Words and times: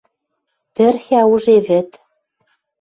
Пӹрхӓ 0.75 1.21
уже 1.33 1.55
вӹд. 1.67 1.89